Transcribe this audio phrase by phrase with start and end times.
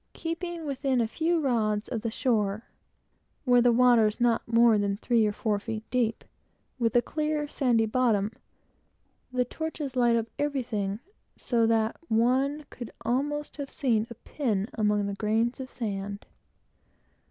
[0.13, 2.63] Keeping within a few rods of the shore,
[3.45, 6.23] where the water is not more than three or four feet deep,
[6.79, 8.31] with a clear sandy bottom,
[9.31, 10.99] the torches light everything up
[11.35, 16.25] so that one could almost have seen a pin among the grains of sand.